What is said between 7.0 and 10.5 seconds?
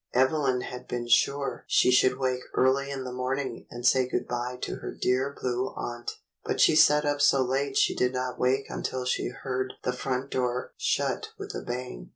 up so late she did not wake until she heard the front